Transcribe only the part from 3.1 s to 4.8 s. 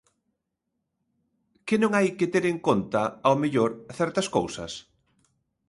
ao mellor, certas cousas?